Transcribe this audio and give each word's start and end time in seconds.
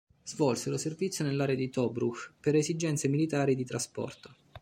Svolsero 0.23 0.77
servizio 0.77 1.23
nell'area 1.23 1.53
di 1.53 1.69
Tobruch 1.69 2.33
per 2.39 2.55
esigenze 2.55 3.07
militari 3.07 3.53
di 3.53 3.63
trasporto. 3.65 4.35